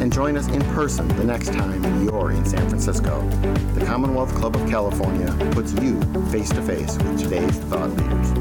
[0.00, 3.28] and join us in person the next time you're in San Francisco.
[3.74, 8.39] The Commonwealth Club of California puts you face to face with today's thought leaders.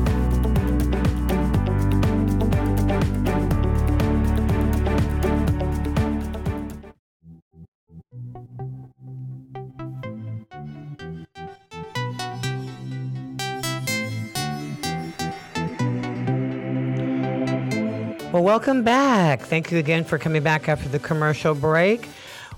[18.50, 19.41] Welcome back.
[19.41, 22.10] Thank you again for coming back after the commercial break.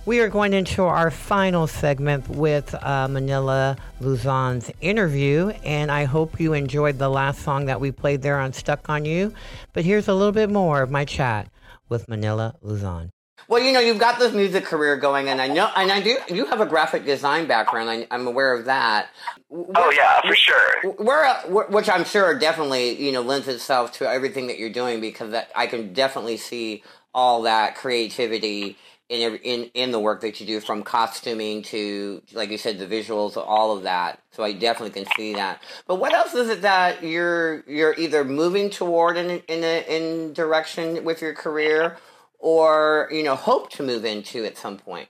[0.05, 6.39] We are going into our final segment with uh, Manila Luzon's interview, and I hope
[6.39, 9.33] you enjoyed the last song that we played there on Stuck on You.
[9.73, 11.49] But here's a little bit more of my chat
[11.89, 13.11] with Manila Luzon.
[13.47, 16.17] Well, you know, you've got this music career going, and I know, and I do.
[16.29, 17.89] You have a graphic design background.
[17.89, 19.09] I, I'm aware of that.
[19.51, 20.93] Oh yeah, for sure.
[20.93, 25.31] Where, which I'm sure definitely you know lends itself to everything that you're doing because
[25.31, 26.83] that I can definitely see
[27.13, 28.77] all that creativity
[29.11, 32.87] in in in the work that you do from costuming to like you said the
[32.87, 36.61] visuals all of that so I definitely can see that but what else is it
[36.61, 41.97] that you're you're either moving toward in in a, in direction with your career
[42.41, 45.07] or you know hope to move into at some point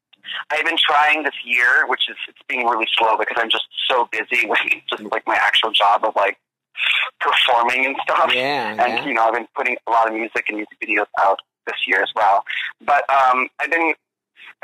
[0.50, 4.08] I've been trying this year, which is it's being really slow because I'm just so
[4.12, 4.60] busy with
[4.90, 6.38] just like my actual job of like
[7.20, 8.32] performing and stuff.
[8.34, 9.06] Yeah, and yeah.
[9.06, 12.02] you know, I've been putting a lot of music and music videos out this year
[12.02, 12.44] as well.
[12.86, 13.94] But um, I've been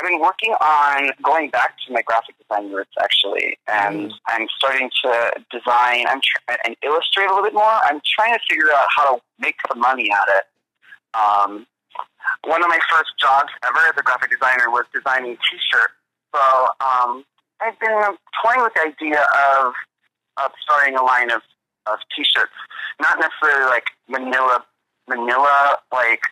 [0.00, 4.90] I've been working on going back to my graphic design roots actually, and I'm starting
[5.04, 6.06] to design.
[6.08, 7.64] I'm tr- and illustrate a little bit more.
[7.64, 10.44] I'm trying to figure out how to make some money at it.
[11.18, 11.66] Um,
[12.44, 15.94] one of my first jobs ever as a graphic designer was designing T-shirts.
[16.34, 16.42] So
[16.80, 17.24] um,
[17.60, 19.24] I've been toying with the idea
[19.56, 19.74] of
[20.38, 21.42] of starting a line of,
[21.86, 22.52] of T-shirts,
[23.00, 24.64] not necessarily like Manila
[25.08, 26.22] Manila like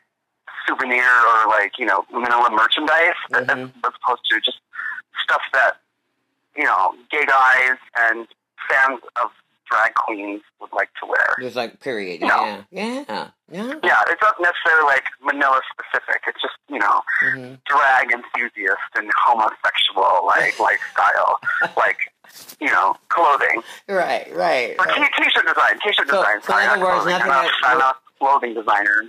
[0.66, 4.60] souvenir or like you know Manila merchandise, as, as opposed to just
[5.24, 5.78] stuff that
[6.56, 8.26] you know gay guys and
[8.68, 9.30] fans of
[9.70, 11.36] drag queens would like to wear.
[11.40, 12.20] Just like period.
[12.20, 12.26] No.
[12.28, 12.62] Yeah.
[12.70, 13.28] Yeah.
[13.50, 13.72] Yeah.
[13.84, 16.22] Yeah, it's not necessarily like Manila specific.
[16.26, 17.54] It's just you know Mm-hmm.
[17.66, 21.38] drag enthusiast and homosexual like lifestyle,
[21.76, 21.98] like
[22.60, 23.62] you know clothing.
[23.88, 24.28] Right.
[24.34, 24.74] Right.
[24.78, 24.96] Or right.
[24.96, 26.40] t- t-shirt design, t-shirt So- design.
[26.42, 27.12] so sorry, in other not words, clothing.
[27.18, 29.02] nothing I'm not, that- I'm not a clothing designer.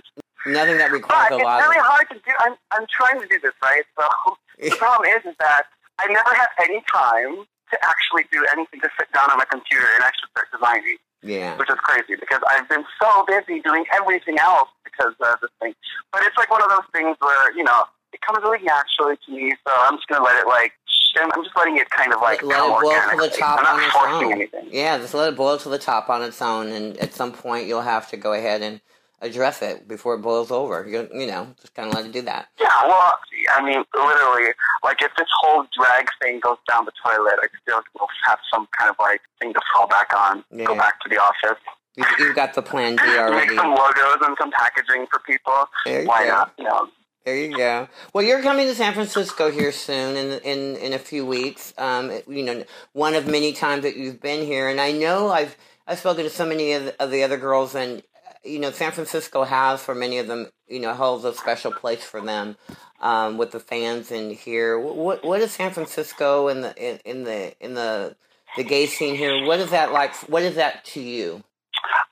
[0.46, 1.84] Nothing that requires But a it's lot really of.
[1.84, 2.32] hard to do.
[2.40, 3.82] I'm I'm trying to do this right.
[3.98, 4.36] So
[4.70, 5.62] the problem is, is that
[5.98, 9.86] I never have any time to actually do anything to sit down on my computer
[9.94, 11.56] and actually start designing, Yeah.
[11.56, 15.74] which is crazy because I've been so busy doing everything else because of this thing.
[16.12, 19.28] But it's like one of those things where you know it comes really naturally to
[19.32, 19.52] me.
[19.66, 20.72] So I'm just gonna let it like.
[21.20, 23.58] I'm I'm just letting it kind of like let come it boil to the top
[23.58, 24.32] I'm on not its forcing own.
[24.32, 24.68] anything.
[24.70, 27.66] Yeah, just let it boil to the top on its own, and at some point
[27.66, 28.80] you'll have to go ahead and
[29.20, 30.86] address it before it boils over.
[30.88, 32.48] You, you know, just kind of let it do that.
[32.60, 33.12] Yeah, well,
[33.50, 34.50] I mean, literally,
[34.84, 38.68] like if this whole drag thing goes down the toilet, I still will have some
[38.78, 40.44] kind of like thing to fall back on.
[40.64, 41.58] Go back to the office.
[41.96, 43.56] You, you've got the plan B Make already.
[43.56, 45.64] some logos and some packaging for people.
[45.84, 46.30] You Why go.
[46.30, 46.52] not?
[46.56, 46.88] You know,
[47.24, 47.88] There you go.
[48.14, 51.74] Well, you're coming to San Francisco here soon, in in in a few weeks.
[51.76, 55.56] Um, you know, one of many times that you've been here, and I know I've
[55.88, 58.02] I've spoken to so many of of the other girls, and
[58.44, 62.02] you know, San Francisco has for many of them, you know, holds a special place
[62.04, 62.56] for them
[63.00, 64.78] um, with the fans in here.
[64.78, 68.16] What what is San Francisco in the in, in the in the
[68.56, 69.44] the gay scene here?
[69.46, 70.14] What is that like?
[70.28, 71.42] What is that to you?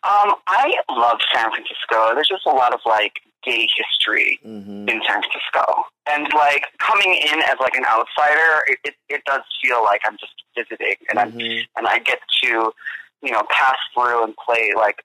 [0.05, 2.14] um, I love San Francisco.
[2.14, 3.14] There's just a lot of like
[3.45, 4.89] gay history Mm-hmm.
[4.89, 9.41] in San Francisco, and like coming in as like an outsider, it, it, it does
[9.62, 11.62] feel like I'm just visiting, and I'm Mhm.
[11.77, 12.72] and I get to,
[13.22, 15.03] you know, pass through and play like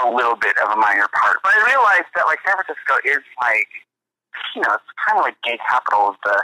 [0.00, 1.38] a little bit of a minor part.
[1.42, 3.68] But I realized that like San Francisco is like,
[4.56, 6.36] you know, it's kind of like gay capital of the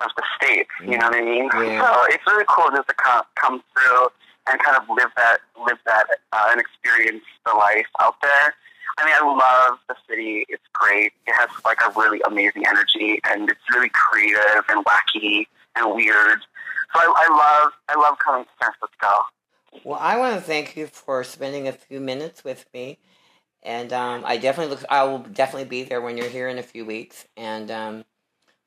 [0.00, 0.66] of the state.
[0.80, 1.50] You know what I mean?
[1.52, 1.82] Yeah.
[1.82, 4.08] So it's really cool just to come come through
[4.48, 8.54] and kind of live that live that uh, and experience the life out there.
[8.98, 10.44] I mean, I love the city.
[10.48, 11.12] It's great.
[11.26, 16.40] It has like a really amazing energy, and it's really creative and wacky and weird.
[16.94, 19.24] So I, I love I love coming to San Francisco.
[19.84, 22.98] Well, I want to thank you for spending a few minutes with me,
[23.62, 24.84] and um, I definitely look.
[24.90, 28.04] I will definitely be there when you're here in a few weeks, and um,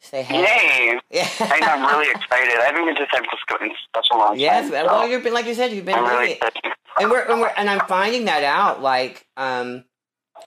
[0.02, 0.42] Say hey.
[0.42, 1.00] Yay!
[1.12, 1.28] Yeah.
[1.42, 2.60] I I'm really excited.
[2.60, 4.86] I haven't been to San Francisco in such a long Yes, time.
[4.88, 6.62] well, so you've been like you said, you've been really excited.
[7.00, 8.82] and we're, and we're and I'm finding that out.
[8.82, 9.86] Like, um,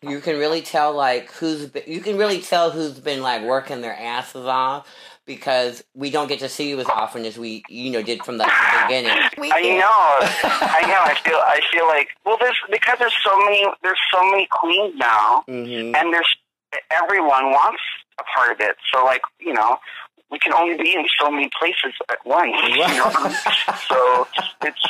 [0.02, 3.80] you can really tell like who's been, you can really tell who's been like working
[3.80, 4.88] their asses off
[5.26, 8.38] because we don't get to see you as often as we you know did from
[8.38, 8.44] the
[8.82, 9.10] beginning.
[9.52, 10.28] I know.
[10.68, 11.00] I know.
[11.02, 11.40] I feel.
[11.44, 13.64] I feel like well, there's because there's so many.
[13.82, 15.96] There's so many queens now, Mhm.
[15.96, 16.36] and there's
[16.90, 17.80] everyone wants
[18.20, 18.76] a part of it.
[18.92, 19.76] So like you know,
[20.30, 22.54] we can only be in so many places at once.
[22.68, 23.34] You know?
[23.88, 24.26] so
[24.62, 24.86] it's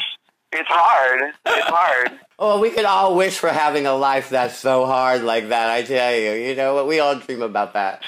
[0.53, 1.32] it's hard.
[1.47, 2.12] It's hard.
[2.39, 5.70] Oh, we could all wish for having a life that's so hard like that.
[5.70, 6.87] I tell you, you know what?
[6.89, 8.03] We all dream about that.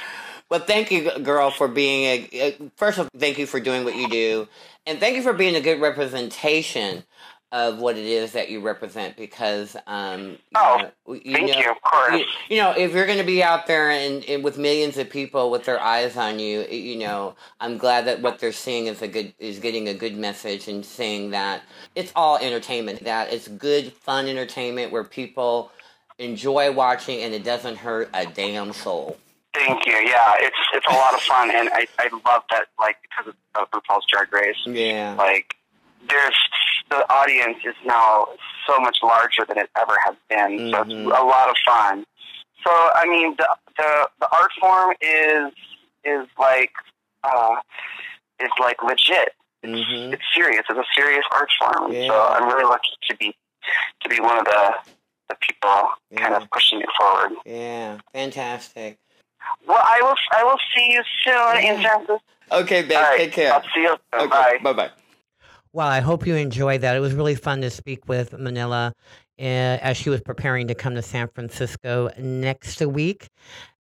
[0.49, 2.71] But thank you, girl, for being a, a.
[2.77, 4.49] First of all, thank you for doing what you do,
[4.87, 7.05] and thank you for being a good representation
[7.53, 9.17] of what it is that you represent.
[9.17, 12.15] Because, um, you Oh, know, you thank know, you, of course.
[12.19, 15.09] You, you know, if you're going to be out there and, and with millions of
[15.11, 19.03] people with their eyes on you, you know, I'm glad that what they're seeing is
[19.03, 21.63] a good is getting a good message and saying that
[21.95, 23.05] it's all entertainment.
[23.05, 25.73] That it's good, fun entertainment where people
[26.19, 29.17] enjoy watching and it doesn't hurt a damn soul.
[29.57, 29.95] Thank you.
[29.95, 33.71] Yeah, it's it's a lot of fun, and I I love that like because of
[33.71, 34.57] RuPaul's Drag Race.
[34.67, 35.15] Yeah.
[35.17, 35.55] Like
[36.09, 36.37] there's
[36.91, 38.27] the audience is now
[38.67, 40.71] so much larger than it ever has been.
[40.73, 41.07] So it's Mhm.
[41.07, 42.05] a lot of fun.
[42.65, 43.49] So I mean the
[43.79, 45.53] the the art form is
[46.05, 46.73] is like
[47.25, 47.57] uh
[48.41, 49.35] is like legit.
[49.65, 50.13] Mm-hmm.
[50.13, 50.65] It's serious.
[50.69, 51.93] It's a serious art form.
[51.93, 52.09] Yeah.
[52.09, 53.35] So I'm really lucky to be
[54.03, 54.75] to be one of the
[55.29, 57.33] the people kind of pushing it forward.
[57.45, 58.99] Yeah, fantastic.
[59.67, 60.15] Well, I will.
[60.33, 62.21] I will see you soon in San Francisco.
[62.53, 63.53] Okay, babe, All right, take care.
[63.53, 64.29] I'll see you soon.
[64.29, 64.59] Bye.
[64.63, 64.91] Bye bye.
[65.73, 66.97] Well, I hope you enjoyed that.
[66.97, 68.95] It was really fun to speak with Manila
[69.39, 73.29] uh, as she was preparing to come to San Francisco next week.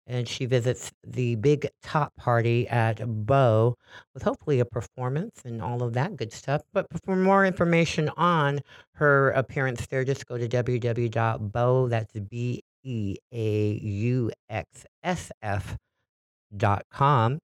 [0.06, 3.76] And she visits the big top party at Beaux
[4.14, 6.64] with hopefully a performance and all of that good stuff.
[6.74, 8.60] But for more information on
[8.96, 15.76] her appearance there, just go to www.bow, that's B E A U X S F
[16.56, 17.40] dot com.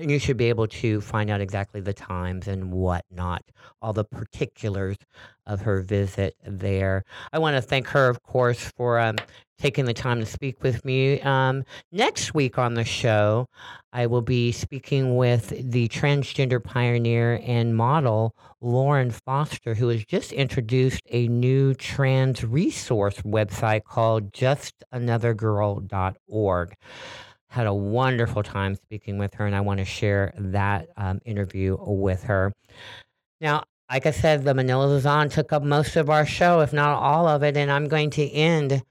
[0.00, 3.42] And you should be able to find out exactly the times and whatnot,
[3.82, 4.96] all the particulars
[5.44, 7.04] of her visit there.
[7.32, 9.16] I want to thank her, of course, for um,
[9.58, 11.20] taking the time to speak with me.
[11.22, 13.48] Um, next week on the show,
[13.92, 20.30] I will be speaking with the transgender pioneer and model Lauren Foster, who has just
[20.32, 26.74] introduced a new trans resource website called justanothergirl.org
[27.50, 31.76] had a wonderful time speaking with her, and I want to share that um, interview
[31.80, 32.52] with her.
[33.40, 36.98] Now, like I said, the Manila Luzon took up most of our show, if not
[36.98, 38.82] all of it, and I'm going to end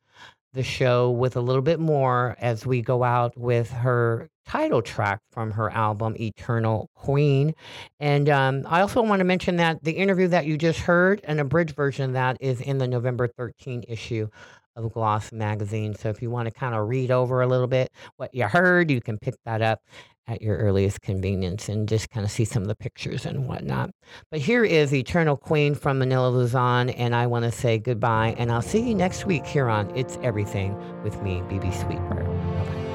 [0.54, 5.20] the show with a little bit more as we go out with her title track
[5.32, 7.54] from her album Eternal Queen.
[8.00, 11.40] And um, I also want to mention that the interview that you just heard, an
[11.40, 14.30] abridged version of that, is in the November 13 issue
[14.76, 15.96] of Gloss magazine.
[15.96, 18.90] So if you want to kind of read over a little bit what you heard,
[18.90, 19.82] you can pick that up
[20.28, 23.92] at your earliest convenience and just kind of see some of the pictures and whatnot.
[24.30, 28.52] But here is Eternal Queen from Manila Luzon, and I want to say goodbye, and
[28.52, 32.26] I'll see you next week here on It's Everything with me, Bebe Sweetbriar.
[32.26, 32.88] Bye-bye.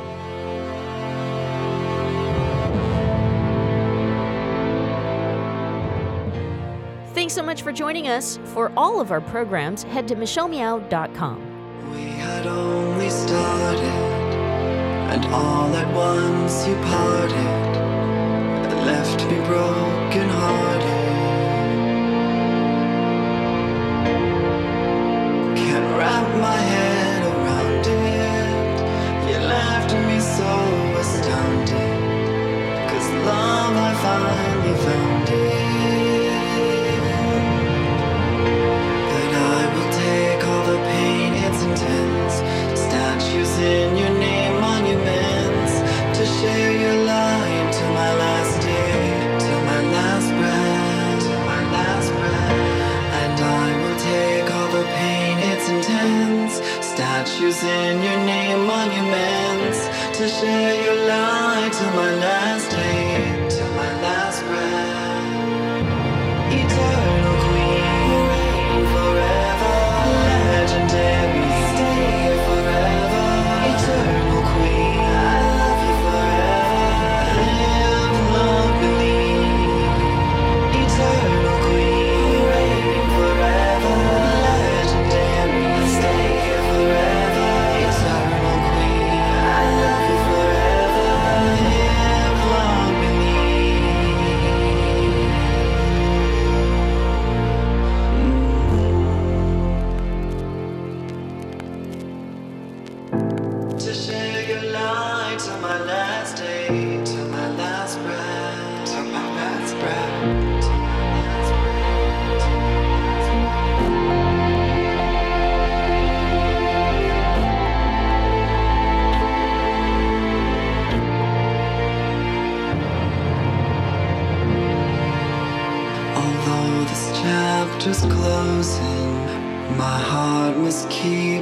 [7.14, 8.38] Thanks so much for joining us.
[8.46, 11.92] For all of our programs, head to michellemeow.com.
[11.92, 14.11] We had only started,
[15.12, 17.72] and all at once you parted,
[18.90, 21.08] left me broken hearted.
[25.60, 28.74] Can't wrap my head around it.
[29.28, 30.52] You left me so
[31.02, 31.92] astounded,
[32.88, 35.11] cause love I finally found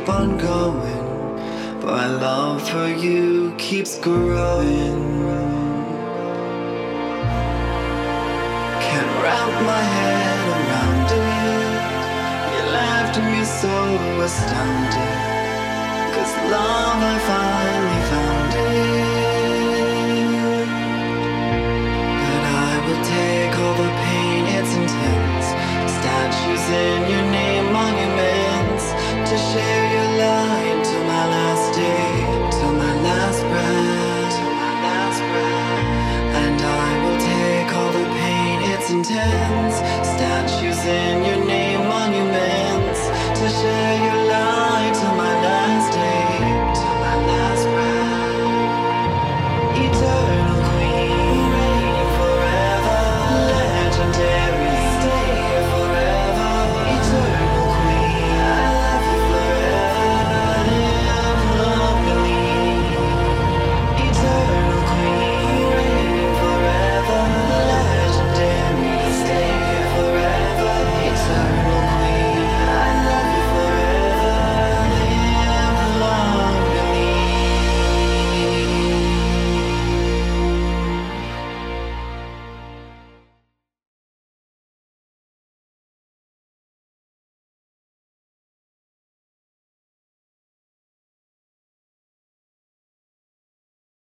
[0.01, 1.81] keep on going.
[1.81, 5.21] But my love for you keeps growing.
[8.87, 11.81] Can't wrap my head around it.
[12.53, 13.77] You left me so
[14.25, 15.15] astounded.
[16.15, 18.81] Cause love, I finally found it.
[22.23, 25.47] But I will take all the pain, it's intense.
[25.97, 27.20] Statues in your
[40.91, 41.40] in your